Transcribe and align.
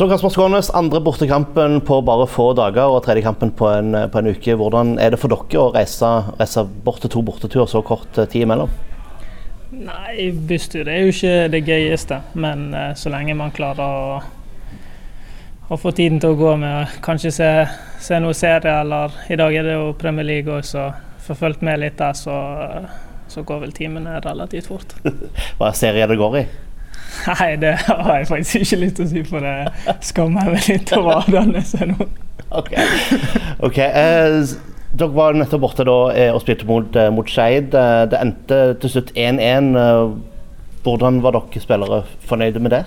Så 0.00 0.08
Kasper 0.08 0.28
Skånes, 0.28 0.70
andre 0.70 1.00
bortekampen 1.00 1.80
på 1.84 1.98
bare 2.00 2.24
få 2.24 2.46
dager 2.56 2.88
og 2.88 3.02
tredje 3.04 3.20
kampen 3.20 3.50
på 3.52 3.66
en, 3.68 3.92
på 4.08 4.16
en 4.22 4.30
uke. 4.32 4.54
Hvordan 4.56 4.94
er 4.96 5.12
det 5.12 5.18
for 5.20 5.28
dere 5.28 5.58
å 5.60 5.74
reise, 5.74 6.08
reise 6.38 6.62
bort 6.86 7.02
til 7.04 7.12
to 7.12 7.20
borteturer 7.20 7.68
så 7.68 7.82
kort 7.84 8.08
tid 8.16 8.46
imellom? 8.46 8.72
Nei, 9.76 10.30
busstur 10.32 10.88
er 10.88 11.02
jo 11.02 11.12
ikke 11.12 11.50
det 11.52 11.60
gøyeste, 11.66 12.16
men 12.32 12.70
uh, 12.72 12.86
så 12.96 13.12
lenge 13.12 13.36
man 13.36 13.52
klarer 13.52 13.84
å, 13.84 14.16
å, 15.68 15.76
få 15.76 15.92
tiden 15.92 16.16
til 16.24 16.32
å 16.32 16.40
gå 16.40 16.56
med 16.64 16.96
kanskje 17.04 17.34
se, 17.36 17.50
se 18.00 18.22
noe 18.24 18.32
serie, 18.40 18.78
eller 18.80 19.20
i 19.28 19.36
dag 19.36 19.52
er 19.52 19.68
det 19.68 19.76
jo 19.76 19.92
Premier 20.00 20.30
League 20.30 20.56
òg, 20.56 20.64
så 20.64 20.88
får 21.26 21.42
fulgt 21.44 21.68
med 21.68 21.84
litt 21.84 22.00
der, 22.00 22.16
så, 22.16 22.40
så 23.28 23.44
går 23.44 23.66
vel 23.66 23.76
timene 23.76 24.16
relativt 24.24 24.72
fort. 24.72 24.96
Hva 25.60 25.74
er 25.74 25.80
serien 25.84 26.08
det 26.08 26.20
går 26.24 26.40
i? 26.40 26.48
Nei, 27.26 27.52
det 27.60 27.74
har 27.86 28.16
jeg 28.16 28.28
faktisk 28.30 28.64
ikke 28.64 28.80
lyst 28.84 28.98
til 29.00 29.06
å 29.06 29.10
si, 29.10 29.22
for 29.28 29.44
det 29.44 29.94
skammer 30.06 30.48
jeg 30.48 30.56
meg 30.56 30.68
litt 30.72 30.92
over 30.96 31.22
Adanes 31.22 31.72
nå. 31.80 32.10
Ok, 32.50 32.72
okay. 33.62 33.88
Eh, 33.94 34.42
dere 34.90 35.14
var 35.14 35.36
nettopp 35.38 35.62
borte 35.62 35.86
da, 35.86 35.98
eh, 36.18 36.32
og 36.34 36.42
spilte 36.42 36.66
mot, 36.66 36.96
eh, 36.96 37.10
mot 37.14 37.28
Skeid. 37.28 37.74
Eh, 37.74 38.06
det 38.10 38.18
endte 38.18 38.58
til 38.80 38.90
slutt 38.90 39.12
1-1. 39.14 39.70
Hvordan 40.82 41.22
var 41.22 41.36
dere 41.36 41.62
spillere 41.62 42.02
fornøyde 42.26 42.60
med 42.60 42.70
det? 42.70 42.84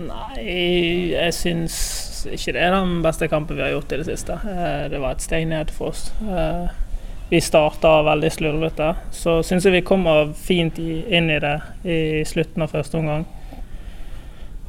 Nei, 0.00 1.12
jeg 1.12 1.34
syns 1.36 2.26
ikke 2.32 2.54
det 2.56 2.62
er 2.64 2.72
den 2.72 3.02
beste 3.04 3.28
kampen 3.28 3.56
vi 3.56 3.62
har 3.62 3.74
gjort 3.74 3.92
i 3.92 4.00
det 4.00 4.06
siste. 4.08 4.38
Det 4.90 5.00
var 5.00 5.12
et 5.12 5.22
steg 5.22 5.46
ned 5.46 5.70
for 5.70 5.92
oss. 5.92 6.10
Vi 7.30 7.40
starta 7.40 8.02
veldig 8.02 8.30
slurvete. 8.34 8.94
Så 9.14 9.36
syns 9.46 9.66
jeg 9.66 9.76
vi 9.76 9.84
kommer 9.86 10.32
fint 10.34 10.78
inn 10.82 11.28
i 11.30 11.38
det 11.38 11.56
i 11.86 11.98
slutten 12.26 12.64
av 12.64 12.72
første 12.72 12.98
omgang. 12.98 13.22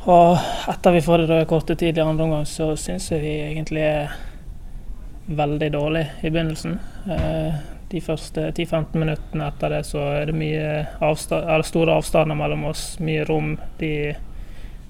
Og 0.05 0.37
etter 0.69 0.93
vi 0.93 1.01
får 1.01 1.23
det 1.23 1.29
røde 1.31 1.47
kortet 1.49 1.79
tidlig 1.81 2.01
i 2.01 2.05
andre 2.05 2.27
omgang, 2.27 2.45
så 2.45 2.75
syns 2.77 3.07
jeg 3.09 3.21
vi 3.23 3.31
egentlig 3.47 3.81
er 3.81 4.13
veldig 5.25 5.69
dårlig 5.73 6.03
i 6.21 6.29
begynnelsen. 6.29 6.75
Eh, 7.09 7.57
de 7.91 8.01
første 8.01 8.51
10-15 8.51 8.97
minuttene 8.97 9.47
etter 9.49 9.73
det 9.73 9.81
så 9.89 10.03
er 10.19 10.29
det 10.29 10.35
mye 10.37 10.67
avstand, 11.03 11.65
store 11.65 11.95
avstander 11.97 12.37
mellom 12.37 12.67
oss, 12.69 12.83
mye 13.01 13.25
rom. 13.25 13.55
De, 13.79 14.13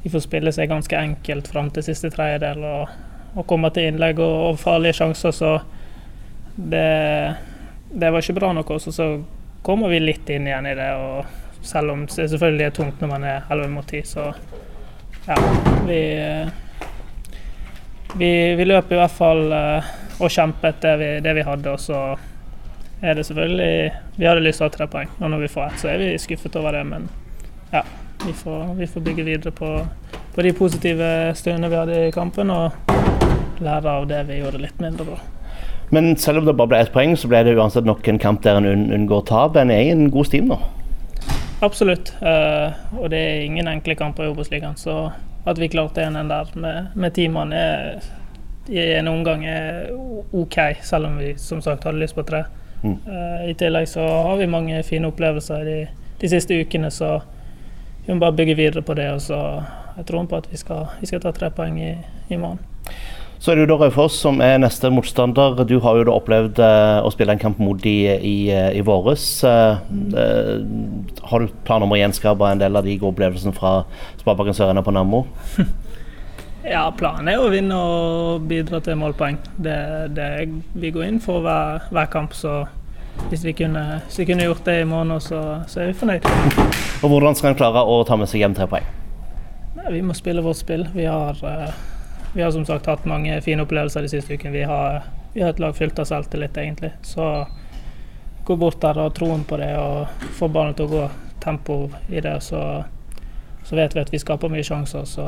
de 0.03 0.11
får 0.11 0.25
spille 0.25 0.51
seg 0.55 0.71
ganske 0.71 0.97
enkelt 0.99 1.47
fram 1.51 1.71
til 1.71 1.87
siste 1.87 2.11
tredjedel 2.11 2.67
og, 2.67 2.91
og 3.35 3.47
kommer 3.47 3.71
til 3.71 3.89
innlegg 3.89 4.19
og, 4.19 4.35
og 4.49 4.59
farlige 4.59 4.99
sjanser, 4.99 5.35
så 5.35 5.53
det 6.55 6.85
det 7.93 8.11
var 8.11 8.23
ikke 8.23 8.39
bra 8.39 8.53
nok 8.53 8.69
også, 8.77 8.91
så 8.91 9.07
kommer 9.61 9.91
vi 9.91 9.99
litt 9.99 10.29
inn 10.29 10.47
igjen 10.47 10.67
i 10.67 10.75
det. 10.75 10.89
og 10.95 11.25
Selv 11.61 11.91
om 11.93 12.05
det 12.05 12.29
selvfølgelig 12.31 12.65
er 12.65 12.75
tungt 12.75 13.01
når 13.01 13.09
man 13.11 13.23
er 13.23 13.43
11 13.49 13.69
mot 13.69 13.87
10, 13.87 14.03
så 14.07 14.31
ja. 15.27 15.37
Vi, 15.85 16.01
vi, 18.17 18.31
vi 18.55 18.65
løp 18.65 18.91
i 18.91 18.97
hvert 18.97 19.13
fall 19.13 19.51
eh, 19.53 19.89
og 20.21 20.31
kjempet 20.31 20.81
det 20.81 20.93
vi, 20.97 21.09
det 21.21 21.33
vi 21.37 21.45
hadde. 21.45 21.73
Og 21.73 21.79
så 21.79 21.99
er 23.01 23.17
det 23.17 23.25
selvfølgelig 23.25 23.91
Vi 24.17 24.25
hadde 24.25 24.45
lyst 24.45 24.61
til 24.61 24.67
å 24.67 24.69
ha 24.69 24.75
tre 24.75 24.87
poeng, 24.89 25.11
og 25.19 25.33
når 25.33 25.43
vi 25.45 25.51
får 25.51 25.67
ett, 25.67 25.81
så 25.81 25.91
er 25.91 26.01
vi 26.01 26.09
skuffet 26.21 26.57
over 26.57 26.77
det. 26.77 26.85
Men 26.89 27.09
ja, 27.73 27.83
vi 28.25 28.33
får, 28.33 28.73
vi 28.79 28.87
får 28.87 29.05
bygge 29.09 29.27
videre 29.27 29.53
på, 29.57 29.75
på 30.35 30.47
de 30.47 30.55
positive 30.57 31.11
stundene 31.37 31.69
vi 31.69 31.79
hadde 31.81 32.01
i 32.07 32.15
kampen, 32.15 32.53
og 32.53 33.61
lære 33.61 33.97
av 33.99 34.09
det 34.09 34.23
vi 34.29 34.41
gjorde 34.41 34.63
litt 34.63 34.81
mindre 34.81 35.11
bra. 35.11 35.21
Men 35.91 36.15
selv 36.17 36.39
om 36.39 36.45
det 36.47 36.55
bare 36.55 36.71
ble 36.71 36.79
ett 36.79 36.93
poeng, 36.93 37.17
så 37.19 37.27
ble 37.27 37.43
det 37.43 37.57
uansett 37.59 37.87
nok 37.87 38.07
en 38.07 38.19
kamp 38.21 38.43
der 38.45 38.61
en 38.61 38.87
unngår 38.95 39.25
tap. 39.27 39.57
En 39.59 39.73
er 39.73 39.89
i 39.89 39.91
en 39.91 40.07
god 40.11 40.29
stim 40.29 40.47
nå? 40.47 40.59
Absolutt. 41.61 42.13
Uh, 42.23 42.71
og 42.97 43.11
det 43.11 43.19
er 43.19 43.43
ingen 43.45 43.67
enkle 43.67 43.97
kamper 43.99 44.25
i 44.25 44.31
Obos-ligaen. 44.31 44.79
Så 44.79 45.11
at 45.45 45.59
vi 45.59 45.69
klarte 45.73 46.05
en 46.05 46.15
der 46.29 46.55
med, 46.55 46.95
med 46.95 47.13
ti 47.17 47.27
mann 47.27 47.51
i 47.51 48.79
en 48.79 49.07
omgang 49.07 49.43
er 49.45 49.89
OK, 50.31 50.57
selv 50.81 51.09
om 51.09 51.17
vi 51.19 51.33
som 51.37 51.61
sagt 51.61 51.83
hadde 51.83 51.99
lyst 51.99 52.15
på 52.15 52.23
tre. 52.23 52.45
Mm. 52.83 52.97
Uh, 53.05 53.49
I 53.49 53.53
tillegg 53.59 53.89
så 53.91 54.07
har 54.07 54.39
vi 54.39 54.49
mange 54.49 54.79
fine 54.87 55.11
opplevelser 55.11 55.67
de, 55.67 55.77
de 56.21 56.31
siste 56.31 56.55
ukene, 56.55 56.91
så 56.93 57.19
vi 58.05 58.13
må 58.13 58.21
bare 58.23 58.37
bygge 58.39 58.55
videre 58.55 58.81
på 58.85 58.95
det. 58.97 59.11
Og 59.11 59.21
så 59.21 59.41
jeg 59.97 60.07
tror 60.07 60.25
på 60.25 60.39
at 60.39 60.47
vi 60.51 60.57
skal, 60.57 60.85
vi 61.01 61.09
skal 61.09 61.21
ta 61.21 61.35
tre 61.35 61.51
poeng 61.51 61.77
i, 61.81 61.95
i 62.31 62.39
morgen. 62.39 62.63
Så 63.41 63.51
er 63.51 63.57
det 63.57 63.63
jo 63.63 63.71
da 63.71 63.79
Raufoss 63.81 64.19
som 64.21 64.37
er 64.45 64.59
neste 64.61 64.91
motstander. 64.93 65.63
Du 65.65 65.79
har 65.81 65.97
jo 65.97 66.03
da 66.05 66.13
opplevd 66.13 66.59
eh, 66.61 66.99
å 67.01 67.09
spille 67.09 67.33
en 67.33 67.41
kamp 67.41 67.57
mot 67.57 67.79
de 67.81 67.93
i, 68.13 68.35
eh, 68.53 68.67
i 68.77 68.83
våres. 68.85 69.23
Eh, 69.49 69.79
eh, 70.21 70.51
har 71.31 71.41
du 71.41 71.55
planer 71.65 71.87
om 71.87 71.95
å 71.95 71.97
gjenskape 71.97 72.51
en 72.51 72.61
del 72.61 72.77
av 72.77 72.85
de 72.85 72.93
gode 73.01 73.15
opplevelsene 73.15 73.55
fra 73.57 73.71
Sparebanken 74.19 74.53
Sør 74.53 74.77
på 74.85 74.93
Nammo? 74.93 75.23
ja, 76.75 76.83
planen 76.93 77.31
er 77.33 77.41
å 77.41 77.49
vinne 77.49 77.79
og 77.81 78.45
bidra 78.45 78.77
til 78.85 78.99
målpoeng. 79.01 79.39
Det, 79.57 79.79
det, 80.13 80.27
vi 80.77 80.91
går 80.93 81.07
inn 81.07 81.17
for 81.23 81.41
hver, 81.41 81.87
hver 81.89 82.13
kamp, 82.13 82.37
så 82.37 82.59
hvis 83.31 83.41
vi, 83.47 83.55
kunne, 83.57 84.03
hvis 84.05 84.21
vi 84.21 84.27
kunne, 84.29 84.45
gjort 84.51 84.69
det 84.69 84.83
i 84.83 84.85
morgen, 84.85 85.17
så, 85.17 85.63
så 85.65 85.81
er 85.81 85.89
vi 85.89 85.97
fornøyd. 85.97 86.29
og 87.01 87.09
Hvordan 87.09 87.41
skal 87.41 87.55
en 87.55 87.57
klare 87.63 87.81
å 87.89 88.03
ta 88.05 88.21
med 88.21 88.29
seg 88.29 88.45
hjem 88.45 88.53
tre 88.59 88.69
poeng? 88.69 88.85
Vi 89.89 90.05
må 90.05 90.13
spille 90.13 90.45
vårt 90.45 90.61
spill. 90.61 90.85
Vi 90.93 91.09
har 91.09 91.41
uh, 91.41 91.73
vi 92.33 92.41
har 92.41 92.51
som 92.51 92.65
sagt 92.65 92.85
hatt 92.85 93.05
mange 93.05 93.41
fine 93.41 93.63
opplevelser 93.65 94.05
de 94.05 94.09
siste 94.11 94.33
ukene. 94.33 94.53
Vi 94.55 94.65
vi 95.33 95.41
har 95.41 95.49
et 95.49 95.59
lag 95.59 95.75
fylt 95.75 95.99
av 95.99 96.05
selvtillit, 96.05 96.57
egentlig. 96.57 96.91
Så 97.01 97.47
gå 98.43 98.55
bort 98.55 98.81
der 98.81 98.97
og 98.99 99.13
troen 99.15 99.43
på 99.43 99.57
det 99.57 99.71
og 99.79 100.25
få 100.35 100.49
ballen 100.51 100.75
til 100.75 100.89
å 100.89 100.91
gå 100.91 101.03
tempo 101.43 101.77
i 102.09 102.21
det, 102.21 102.35
så, 102.43 102.83
så 103.63 103.75
vet 103.75 103.95
vi 103.95 104.03
at 104.03 104.11
vi 104.13 104.19
skaper 104.19 104.51
mye 104.51 104.65
sjanser. 104.65 105.05
Så 105.07 105.27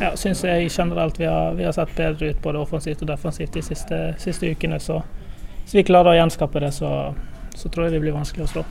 ja, 0.00 0.14
syns 0.16 0.44
jeg 0.46 0.70
generelt 0.72 1.20
vi 1.20 1.28
har, 1.28 1.52
vi 1.58 1.66
har, 1.66 1.76
sett 1.76 1.92
bedre 1.96 2.32
ut 2.32 2.42
både 2.42 2.62
offensivt 2.62 3.02
og 3.04 3.12
defensivt 3.12 3.52
de 3.52 3.64
siste, 3.66 4.00
siste 4.22 4.48
ukene. 4.48 4.80
Så 4.80 5.02
hvis 5.64 5.76
vi 5.80 5.88
klarer 5.90 6.14
å 6.14 6.18
gjenskape 6.22 6.64
det, 6.64 6.72
så, 6.78 6.92
så 7.54 7.68
tror 7.68 7.88
jeg 7.88 7.98
vi 7.98 8.06
blir 8.06 8.16
vanskelig 8.16 8.48
å 8.48 8.52
slå. 8.54 8.68